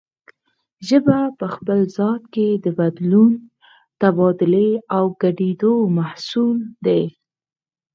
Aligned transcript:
ژبه 0.87 1.19
په 1.39 1.45
خپل 1.55 1.79
ذات 1.97 2.23
کې 2.33 2.47
د 2.63 2.65
بدلون، 2.79 3.33
تبادلې 4.01 4.69
او 4.97 5.03
ګډېدو 5.21 5.73
محصول 5.97 6.57
دی 6.85 7.03